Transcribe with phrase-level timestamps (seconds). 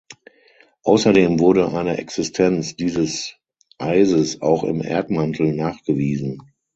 [0.81, 3.35] Außerdem wurde eine Existenz dieses
[3.77, 6.39] Eises auch im Erdmantel nachgewiesen.